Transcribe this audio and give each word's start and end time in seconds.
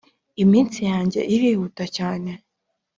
Iminsi 0.43 0.79
yanjye 0.89 1.19
irihuta 1.33 1.83
cyane 1.97 2.31